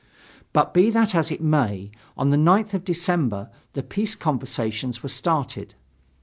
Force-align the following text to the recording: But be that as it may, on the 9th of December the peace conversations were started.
But 0.51 0.73
be 0.73 0.89
that 0.89 1.13
as 1.13 1.31
it 1.31 1.41
may, 1.43 1.91
on 2.17 2.31
the 2.31 2.35
9th 2.35 2.73
of 2.73 2.83
December 2.83 3.51
the 3.73 3.83
peace 3.83 4.15
conversations 4.15 5.03
were 5.03 5.09
started. 5.09 5.75